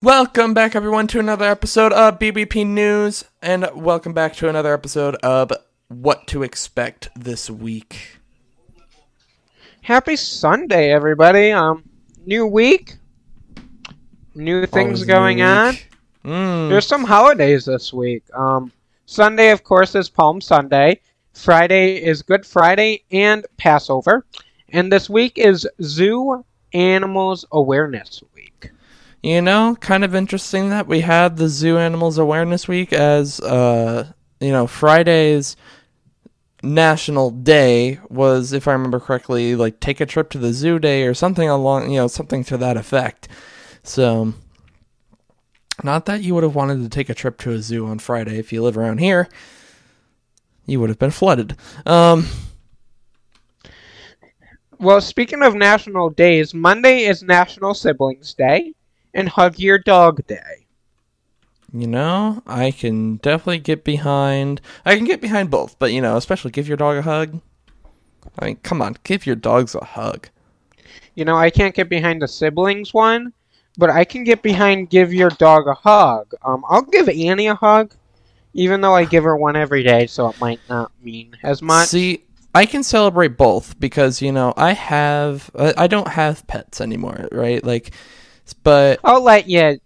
Welcome 0.00 0.54
back, 0.54 0.76
everyone, 0.76 1.08
to 1.08 1.18
another 1.18 1.46
episode 1.46 1.92
of 1.92 2.20
BBP 2.20 2.64
News, 2.64 3.24
and 3.42 3.68
welcome 3.74 4.12
back 4.12 4.32
to 4.36 4.48
another 4.48 4.72
episode 4.72 5.16
of 5.24 5.50
What 5.88 6.28
to 6.28 6.44
Expect 6.44 7.08
This 7.16 7.50
Week. 7.50 8.20
Happy 9.80 10.14
Sunday, 10.14 10.92
everybody. 10.92 11.50
Um, 11.50 11.82
new 12.24 12.46
week, 12.46 12.94
new 14.36 14.66
things 14.66 15.00
Always 15.00 15.04
going 15.04 15.38
new 15.38 15.44
on. 15.44 15.74
Mm. 16.24 16.68
There's 16.68 16.86
some 16.86 17.02
holidays 17.02 17.64
this 17.64 17.92
week. 17.92 18.22
Um, 18.34 18.70
Sunday, 19.06 19.50
of 19.50 19.64
course, 19.64 19.96
is 19.96 20.08
Palm 20.08 20.40
Sunday. 20.40 21.00
Friday 21.32 21.96
is 21.96 22.22
Good 22.22 22.46
Friday 22.46 23.02
and 23.10 23.44
Passover. 23.56 24.24
And 24.68 24.92
this 24.92 25.10
week 25.10 25.38
is 25.38 25.66
Zoo 25.82 26.44
Animals 26.72 27.44
Awareness 27.50 28.22
Week. 28.36 28.70
You 29.22 29.42
know, 29.42 29.76
kind 29.80 30.04
of 30.04 30.14
interesting 30.14 30.70
that 30.70 30.86
we 30.86 31.00
had 31.00 31.36
the 31.36 31.48
Zoo 31.48 31.76
Animals 31.76 32.18
Awareness 32.18 32.68
Week 32.68 32.92
as, 32.92 33.40
uh, 33.40 34.12
you 34.40 34.52
know, 34.52 34.68
Friday's 34.68 35.56
national 36.62 37.30
day 37.30 37.98
was, 38.08 38.52
if 38.52 38.68
I 38.68 38.72
remember 38.72 39.00
correctly, 39.00 39.56
like 39.56 39.80
take 39.80 40.00
a 40.00 40.06
trip 40.06 40.30
to 40.30 40.38
the 40.38 40.52
zoo 40.52 40.78
day 40.78 41.02
or 41.02 41.14
something 41.14 41.48
along, 41.48 41.90
you 41.90 41.96
know, 41.96 42.06
something 42.06 42.44
to 42.44 42.56
that 42.58 42.76
effect. 42.76 43.26
So, 43.82 44.34
not 45.82 46.06
that 46.06 46.22
you 46.22 46.34
would 46.34 46.44
have 46.44 46.54
wanted 46.54 46.82
to 46.82 46.88
take 46.88 47.08
a 47.08 47.14
trip 47.14 47.38
to 47.38 47.52
a 47.52 47.58
zoo 47.58 47.86
on 47.86 47.98
Friday 47.98 48.38
if 48.38 48.52
you 48.52 48.62
live 48.62 48.78
around 48.78 48.98
here. 48.98 49.28
You 50.64 50.78
would 50.80 50.90
have 50.90 50.98
been 50.98 51.10
flooded. 51.10 51.56
Um, 51.86 52.26
Well, 54.80 55.00
speaking 55.00 55.42
of 55.42 55.56
national 55.56 56.10
days, 56.10 56.54
Monday 56.54 57.06
is 57.06 57.24
National 57.24 57.74
Siblings 57.74 58.32
Day 58.34 58.74
and 59.14 59.28
Hug 59.28 59.58
Your 59.58 59.78
Dog 59.78 60.26
Day. 60.26 60.66
You 61.72 61.86
know, 61.86 62.42
I 62.46 62.70
can 62.70 63.16
definitely 63.16 63.58
get 63.58 63.84
behind. 63.84 64.60
I 64.86 64.96
can 64.96 65.04
get 65.04 65.20
behind 65.20 65.50
both, 65.50 65.78
but 65.78 65.92
you 65.92 66.00
know, 66.00 66.16
especially 66.16 66.50
give 66.50 66.66
your 66.66 66.78
dog 66.78 66.96
a 66.96 67.02
hug. 67.02 67.40
I 68.38 68.46
mean, 68.46 68.56
come 68.56 68.80
on, 68.80 68.96
give 69.04 69.26
your 69.26 69.36
dogs 69.36 69.74
a 69.74 69.84
hug. 69.84 70.28
You 71.14 71.24
know, 71.24 71.36
I 71.36 71.50
can't 71.50 71.74
get 71.74 71.88
behind 71.88 72.22
the 72.22 72.28
siblings 72.28 72.94
one, 72.94 73.32
but 73.76 73.90
I 73.90 74.04
can 74.04 74.24
get 74.24 74.42
behind 74.42 74.88
give 74.88 75.12
your 75.12 75.30
dog 75.30 75.66
a 75.66 75.74
hug. 75.74 76.32
Um, 76.42 76.64
I'll 76.68 76.82
give 76.82 77.08
Annie 77.08 77.48
a 77.48 77.54
hug, 77.54 77.92
even 78.54 78.80
though 78.80 78.94
I 78.94 79.04
give 79.04 79.24
her 79.24 79.36
one 79.36 79.56
every 79.56 79.82
day, 79.82 80.06
so 80.06 80.28
it 80.28 80.40
might 80.40 80.60
not 80.70 80.90
mean 81.02 81.36
as 81.42 81.60
much. 81.60 81.88
See, 81.88 82.24
I 82.54 82.64
can 82.64 82.82
celebrate 82.82 83.36
both 83.36 83.78
because 83.78 84.22
you 84.22 84.32
know 84.32 84.54
I 84.56 84.72
have. 84.72 85.50
I 85.54 85.74
I 85.76 85.86
don't 85.86 86.08
have 86.08 86.46
pets 86.46 86.80
anymore, 86.80 87.28
right? 87.30 87.62
Like, 87.62 87.92
but 88.54 89.00
I'll 89.04 89.22
let 89.22 89.48
you 89.48 89.78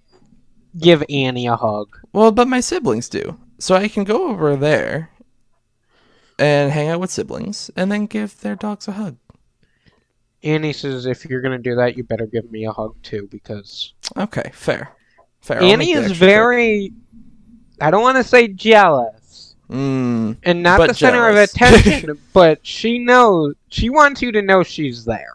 give 0.78 1.02
Annie 1.10 1.46
a 1.46 1.56
hug. 1.56 1.88
well, 2.12 2.32
but 2.32 2.48
my 2.48 2.60
siblings 2.60 3.08
do, 3.08 3.38
so 3.58 3.74
I 3.74 3.88
can 3.88 4.04
go 4.04 4.28
over 4.28 4.56
there 4.56 5.10
and 6.38 6.72
hang 6.72 6.88
out 6.88 7.00
with 7.00 7.10
siblings, 7.10 7.70
and 7.76 7.90
then 7.92 8.06
give 8.06 8.40
their 8.40 8.56
dogs 8.56 8.88
a 8.88 8.92
hug. 8.92 9.16
Annie 10.42 10.72
says 10.72 11.06
if 11.06 11.24
you're 11.26 11.40
gonna 11.40 11.58
do 11.58 11.76
that, 11.76 11.96
you 11.96 12.02
better 12.04 12.26
give 12.26 12.50
me 12.50 12.64
a 12.64 12.72
hug 12.72 12.96
too, 13.02 13.28
because 13.30 13.92
Okay, 14.16 14.50
fair, 14.52 14.90
fair. 15.40 15.58
I'll 15.62 15.64
Annie 15.70 15.92
is 15.92 16.10
extra 16.10 16.16
trip. 16.16 16.28
very. 16.30 16.92
I 17.80 17.90
don't 17.90 18.02
want 18.02 18.16
to 18.18 18.24
say 18.24 18.48
jealous. 18.48 19.54
Mm, 19.70 20.36
And 20.42 20.62
not 20.62 20.86
the 20.86 20.94
center 20.94 21.28
of 21.28 21.36
attention, 21.36 22.18
but 22.32 22.64
she 22.66 22.98
knows 22.98 23.54
she 23.68 23.88
wants 23.88 24.20
you 24.20 24.30
to 24.32 24.42
know 24.42 24.62
she's 24.62 25.04
there. 25.04 25.34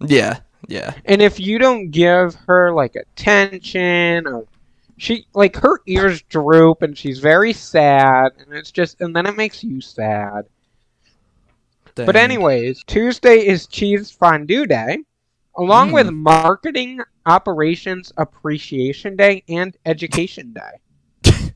yeah, 0.00 0.40
yeah. 0.68 0.94
And 1.04 1.20
if 1.22 1.40
you 1.40 1.58
don't 1.58 1.90
give 1.90 2.34
her 2.46 2.72
like 2.72 2.96
attention 2.96 4.26
or 4.26 4.46
she 4.98 5.26
like 5.34 5.56
her 5.56 5.80
ears 5.86 6.22
droop 6.22 6.82
and 6.82 6.96
she's 6.96 7.18
very 7.18 7.52
sad 7.52 8.32
and 8.38 8.54
it's 8.54 8.70
just 8.70 9.00
and 9.00 9.14
then 9.16 9.26
it 9.26 9.36
makes 9.36 9.64
you 9.64 9.80
sad. 9.80 10.46
But 11.94 12.16
anyways, 12.16 12.82
Tuesday 12.84 13.46
is 13.46 13.66
cheese 13.66 14.10
fondue 14.10 14.66
day 14.66 14.98
along 15.56 15.90
Mm. 15.90 15.94
with 15.94 16.10
marketing 16.10 17.00
operations 17.26 18.12
appreciation 18.16 19.16
day 19.16 19.42
and 19.48 19.76
education 19.84 20.52
day. 20.54 21.30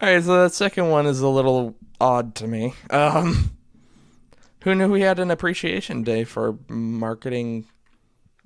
All 0.00 0.08
right, 0.08 0.22
so 0.22 0.42
that 0.42 0.52
second 0.52 0.90
one 0.90 1.06
is 1.06 1.20
a 1.20 1.28
little 1.28 1.74
odd 2.00 2.34
to 2.36 2.46
me. 2.46 2.74
Um, 2.90 3.52
who 4.62 4.74
knew 4.74 4.90
we 4.90 5.00
had 5.00 5.18
an 5.18 5.30
appreciation 5.30 6.02
day 6.02 6.24
for 6.24 6.58
marketing 6.68 7.66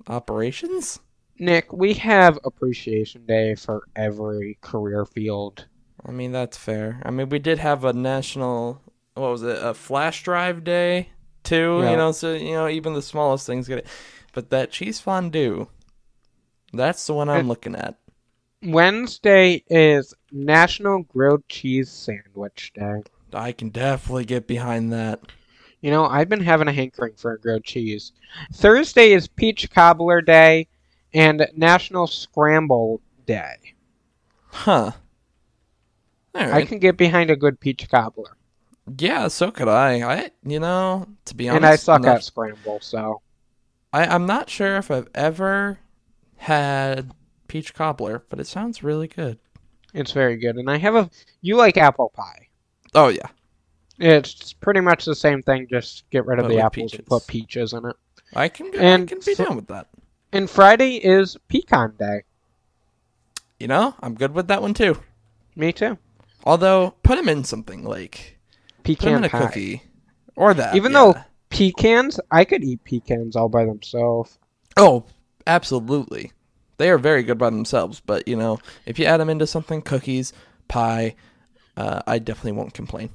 operations? 0.09 0.99
Nick, 1.39 1.71
we 1.71 1.93
have 1.95 2.39
appreciation 2.43 3.25
day 3.25 3.55
for 3.55 3.83
every 3.95 4.57
career 4.61 5.05
field. 5.05 5.67
I 6.05 6.11
mean, 6.11 6.31
that's 6.31 6.57
fair. 6.57 7.01
I 7.05 7.11
mean, 7.11 7.29
we 7.29 7.39
did 7.39 7.59
have 7.59 7.83
a 7.83 7.93
national, 7.93 8.81
what 9.13 9.31
was 9.31 9.43
it, 9.43 9.57
a 9.61 9.73
flash 9.73 10.23
drive 10.23 10.63
day 10.63 11.09
too. 11.43 11.81
Yeah. 11.83 11.91
You 11.91 11.97
know, 11.97 12.11
so 12.11 12.33
you 12.33 12.53
know, 12.53 12.67
even 12.67 12.93
the 12.93 13.01
smallest 13.01 13.45
things 13.45 13.67
get 13.67 13.79
it. 13.79 13.87
But 14.33 14.49
that 14.49 14.71
cheese 14.71 14.99
fondue, 14.99 15.67
that's 16.73 17.05
the 17.07 17.13
one 17.13 17.29
I'm 17.29 17.47
looking 17.47 17.75
at. 17.75 17.97
Wednesday 18.63 19.63
is 19.67 20.13
National 20.31 21.03
Grilled 21.03 21.47
Cheese 21.47 21.89
Sandwich 21.89 22.73
Day. 22.73 23.03
I 23.33 23.51
can 23.51 23.69
definitely 23.69 24.25
get 24.25 24.47
behind 24.47 24.91
that. 24.93 25.19
You 25.81 25.91
know, 25.91 26.05
I've 26.05 26.29
been 26.29 26.41
having 26.41 26.67
a 26.67 26.71
hankering 26.73 27.13
for 27.15 27.33
a 27.33 27.39
grilled 27.39 27.63
cheese. 27.63 28.11
Thursday 28.53 29.13
is 29.13 29.27
Peach 29.27 29.69
Cobbler 29.69 30.21
Day 30.21 30.67
and 31.13 31.47
National 31.55 32.07
Scramble 32.07 33.01
Day. 33.25 33.55
Huh. 34.47 34.91
All 36.35 36.53
I 36.53 36.65
can 36.65 36.79
get 36.79 36.97
behind 36.97 37.29
a 37.29 37.35
good 37.35 37.59
peach 37.59 37.89
cobbler. 37.89 38.37
Yeah, 38.97 39.27
so 39.27 39.51
could 39.51 39.67
I. 39.67 40.01
I, 40.01 40.31
you 40.43 40.59
know, 40.59 41.07
to 41.25 41.35
be 41.35 41.49
honest, 41.49 41.57
and 41.57 41.65
I 41.65 41.75
suck 41.75 42.01
not- 42.03 42.17
at 42.17 42.23
scramble, 42.23 42.79
so. 42.81 43.21
I, 43.93 44.05
I'm 44.05 44.25
not 44.25 44.49
sure 44.49 44.77
if 44.77 44.91
I've 44.91 45.07
ever 45.15 45.79
had 46.37 47.11
peach 47.47 47.73
cobbler, 47.73 48.23
but 48.29 48.39
it 48.39 48.47
sounds 48.47 48.83
really 48.83 49.07
good. 49.07 49.39
It's 49.93 50.11
very 50.11 50.37
good. 50.37 50.57
And 50.57 50.69
I 50.69 50.77
have 50.77 50.95
a. 50.95 51.09
You 51.41 51.55
like 51.55 51.77
apple 51.77 52.09
pie. 52.09 52.49
Oh 52.93 53.07
yeah, 53.07 53.27
It's 53.99 54.53
pretty 54.53 54.79
much 54.79 55.05
the 55.05 55.15
same 55.15 55.41
thing, 55.41 55.67
just 55.69 56.09
get 56.11 56.25
rid 56.25 56.39
of 56.39 56.45
But 56.45 56.49
the 56.49 56.59
apples 56.59 56.93
and 56.93 57.05
put 57.05 57.25
peaches 57.27 57.73
in 57.73 57.85
it. 57.85 57.95
I 58.35 58.49
can 58.49 58.71
go, 58.71 58.79
And 58.79 59.03
I 59.03 59.05
can 59.05 59.19
be 59.25 59.33
fr- 59.33 59.43
down 59.43 59.55
with 59.55 59.67
that. 59.67 59.87
And 60.31 60.49
Friday 60.49 60.97
is 60.97 61.37
Pecan 61.47 61.95
Day. 61.97 62.23
You 63.59 63.67
know, 63.67 63.95
I'm 64.01 64.13
good 64.15 64.33
with 64.33 64.47
that 64.49 64.61
one 64.61 64.73
too. 64.73 65.01
Me 65.55 65.71
too. 65.71 65.97
Although, 66.45 66.93
put 67.03 67.15
them 67.15 67.27
in 67.29 67.43
something 67.43 67.83
like 67.83 68.37
Pecan 68.83 69.23
pie. 69.23 69.29
cookie 69.29 69.81
or 70.35 70.53
that. 70.53 70.75
Even 70.75 70.91
yeah. 70.91 70.99
though 70.99 71.15
pecans, 71.49 72.19
I 72.29 72.45
could 72.45 72.63
eat 72.63 72.83
pecans 72.83 73.35
all 73.35 73.49
by 73.49 73.65
themselves. 73.65 74.37
oh, 74.77 75.05
absolutely, 75.47 76.31
they 76.77 76.89
are 76.89 76.99
very 76.99 77.23
good 77.23 77.37
by 77.37 77.49
themselves. 77.49 77.99
But 77.99 78.27
you 78.27 78.35
know, 78.35 78.59
if 78.85 78.99
you 78.99 79.05
add 79.05 79.17
them 79.17 79.29
into 79.29 79.47
something, 79.47 79.81
cookies, 79.81 80.33
pie, 80.67 81.15
uh, 81.75 82.01
I 82.05 82.19
definitely 82.19 82.53
won't 82.53 82.73
complain. 82.73 83.09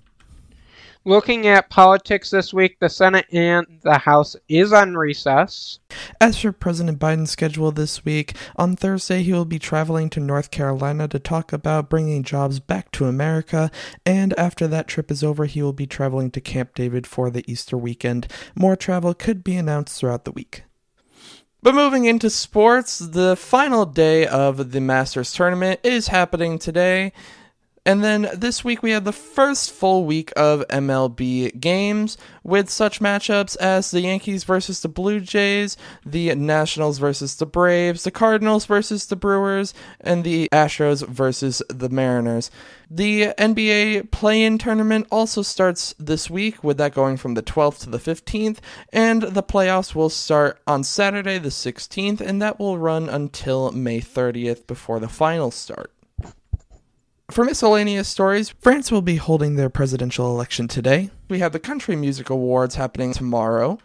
Looking 1.04 1.48
at 1.48 1.68
politics 1.68 2.30
this 2.30 2.54
week, 2.54 2.78
the 2.78 2.88
Senate 2.88 3.26
and 3.32 3.66
the 3.82 3.98
House 3.98 4.36
is 4.48 4.72
on 4.72 4.96
recess. 4.96 5.80
As 6.20 6.38
for 6.38 6.52
President 6.52 7.00
Biden's 7.00 7.32
schedule 7.32 7.72
this 7.72 8.04
week, 8.04 8.36
on 8.54 8.76
Thursday 8.76 9.24
he 9.24 9.32
will 9.32 9.44
be 9.44 9.58
traveling 9.58 10.10
to 10.10 10.20
North 10.20 10.52
Carolina 10.52 11.08
to 11.08 11.18
talk 11.18 11.52
about 11.52 11.90
bringing 11.90 12.22
jobs 12.22 12.60
back 12.60 12.92
to 12.92 13.06
America, 13.06 13.68
and 14.06 14.32
after 14.38 14.68
that 14.68 14.86
trip 14.86 15.10
is 15.10 15.24
over, 15.24 15.46
he 15.46 15.60
will 15.60 15.72
be 15.72 15.88
traveling 15.88 16.30
to 16.30 16.40
Camp 16.40 16.72
David 16.76 17.04
for 17.04 17.30
the 17.30 17.42
Easter 17.50 17.76
weekend. 17.76 18.28
More 18.54 18.76
travel 18.76 19.12
could 19.12 19.42
be 19.42 19.56
announced 19.56 19.98
throughout 19.98 20.24
the 20.24 20.30
week. 20.30 20.62
But 21.64 21.74
moving 21.74 22.04
into 22.04 22.30
sports, 22.30 22.98
the 22.98 23.34
final 23.34 23.86
day 23.86 24.24
of 24.24 24.70
the 24.70 24.80
Masters 24.80 25.32
tournament 25.32 25.80
is 25.82 26.08
happening 26.08 26.60
today. 26.60 27.12
And 27.84 28.04
then 28.04 28.28
this 28.32 28.62
week 28.62 28.80
we 28.80 28.92
had 28.92 29.04
the 29.04 29.12
first 29.12 29.72
full 29.72 30.04
week 30.04 30.32
of 30.36 30.64
MLB 30.68 31.58
games 31.58 32.16
with 32.44 32.70
such 32.70 33.00
matchups 33.00 33.56
as 33.56 33.90
the 33.90 34.02
Yankees 34.02 34.44
versus 34.44 34.80
the 34.80 34.88
Blue 34.88 35.18
Jays, 35.18 35.76
the 36.06 36.32
Nationals 36.36 36.98
versus 36.98 37.34
the 37.34 37.46
Braves, 37.46 38.04
the 38.04 38.12
Cardinals 38.12 38.66
versus 38.66 39.06
the 39.06 39.16
Brewers, 39.16 39.74
and 40.00 40.22
the 40.22 40.48
Astros 40.52 41.04
versus 41.08 41.60
the 41.68 41.88
Mariners. 41.88 42.52
The 42.88 43.34
NBA 43.36 44.12
play-in 44.12 44.58
tournament 44.58 45.08
also 45.10 45.42
starts 45.42 45.92
this 45.98 46.30
week 46.30 46.62
with 46.62 46.76
that 46.78 46.94
going 46.94 47.16
from 47.16 47.34
the 47.34 47.42
12th 47.42 47.80
to 47.80 47.90
the 47.90 47.98
15th, 47.98 48.58
and 48.92 49.22
the 49.22 49.42
playoffs 49.42 49.92
will 49.92 50.08
start 50.08 50.60
on 50.68 50.84
Saturday 50.84 51.38
the 51.38 51.48
16th 51.48 52.20
and 52.20 52.40
that 52.40 52.60
will 52.60 52.78
run 52.78 53.08
until 53.08 53.72
May 53.72 54.00
30th 54.00 54.68
before 54.68 55.00
the 55.00 55.08
finals 55.08 55.56
start. 55.56 55.90
For 57.32 57.46
miscellaneous 57.46 58.08
stories, 58.08 58.50
France 58.60 58.92
will 58.92 59.00
be 59.00 59.16
holding 59.16 59.56
their 59.56 59.70
presidential 59.70 60.26
election 60.26 60.68
today. 60.68 61.08
We 61.30 61.38
have 61.38 61.52
the 61.52 61.58
Country 61.58 61.96
Music 61.96 62.28
Awards 62.28 62.74
happening 62.74 63.14
tomorrow. 63.14 63.78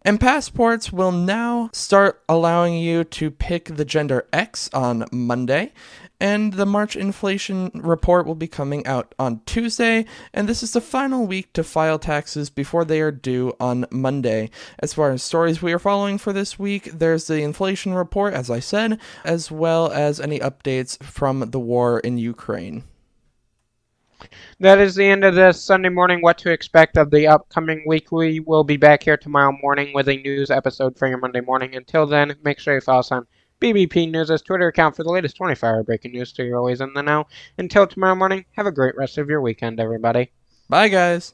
And 0.00 0.18
passports 0.18 0.90
will 0.90 1.12
now 1.12 1.68
start 1.74 2.22
allowing 2.30 2.78
you 2.78 3.04
to 3.04 3.30
pick 3.30 3.66
the 3.66 3.84
gender 3.84 4.26
X 4.32 4.70
on 4.72 5.04
Monday. 5.12 5.74
And 6.18 6.54
the 6.54 6.64
March 6.64 6.96
inflation 6.96 7.70
report 7.74 8.26
will 8.26 8.34
be 8.34 8.48
coming 8.48 8.86
out 8.86 9.14
on 9.18 9.42
Tuesday. 9.44 10.06
And 10.32 10.48
this 10.48 10.62
is 10.62 10.72
the 10.72 10.80
final 10.80 11.26
week 11.26 11.52
to 11.52 11.62
file 11.62 11.98
taxes 11.98 12.48
before 12.48 12.86
they 12.86 13.02
are 13.02 13.12
due 13.12 13.52
on 13.60 13.84
Monday. 13.90 14.48
As 14.78 14.94
far 14.94 15.10
as 15.10 15.22
stories 15.22 15.60
we 15.60 15.74
are 15.74 15.78
following 15.78 16.16
for 16.16 16.32
this 16.32 16.58
week, 16.58 16.84
there's 16.84 17.26
the 17.26 17.42
inflation 17.42 17.92
report, 17.92 18.32
as 18.32 18.48
I 18.48 18.60
said, 18.60 18.98
as 19.26 19.50
well 19.50 19.92
as 19.92 20.20
any 20.20 20.38
updates 20.38 21.02
from 21.02 21.50
the 21.50 21.60
war 21.60 22.00
in 22.00 22.16
Ukraine. 22.16 22.82
That 24.60 24.78
is 24.78 24.94
the 24.94 25.04
end 25.04 25.24
of 25.24 25.34
this 25.34 25.62
Sunday 25.62 25.88
morning. 25.88 26.20
What 26.20 26.38
to 26.38 26.50
expect 26.50 26.96
of 26.96 27.10
the 27.10 27.26
upcoming 27.26 27.82
week. 27.86 28.12
We 28.12 28.40
will 28.40 28.64
be 28.64 28.76
back 28.76 29.02
here 29.02 29.16
tomorrow 29.16 29.56
morning 29.62 29.92
with 29.94 30.08
a 30.08 30.16
news 30.16 30.50
episode 30.50 30.98
for 30.98 31.08
your 31.08 31.18
Monday 31.18 31.40
morning. 31.40 31.74
Until 31.74 32.06
then, 32.06 32.36
make 32.44 32.58
sure 32.58 32.74
you 32.74 32.80
follow 32.80 33.00
us 33.00 33.10
on 33.10 33.26
BBP 33.60 34.10
News' 34.10 34.42
Twitter 34.42 34.68
account 34.68 34.94
for 34.94 35.04
the 35.04 35.10
latest 35.10 35.36
24 35.36 35.68
hour 35.68 35.82
breaking 35.82 36.12
news 36.12 36.34
so 36.34 36.42
you're 36.42 36.58
always 36.58 36.82
in 36.82 36.92
the 36.92 37.02
know. 37.02 37.24
Until 37.56 37.86
tomorrow 37.86 38.14
morning, 38.14 38.44
have 38.56 38.66
a 38.66 38.72
great 38.72 38.94
rest 38.96 39.16
of 39.16 39.30
your 39.30 39.40
weekend, 39.40 39.80
everybody. 39.80 40.32
Bye, 40.68 40.88
guys. 40.88 41.32